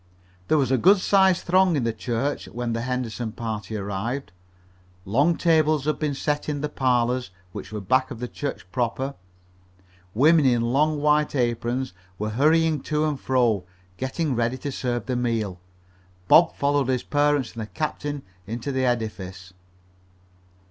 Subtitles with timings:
[0.47, 4.31] There was a good sized throng in the church when the Henderson party arrived.
[5.05, 9.13] Long tables had been set in the parlors, which were back of the church proper.
[10.15, 13.63] Women in long white aprons were hurrying to and fro,
[13.97, 15.59] getting ready to serve the meal.
[16.27, 19.53] Bob followed his parents and the captain into the edifice.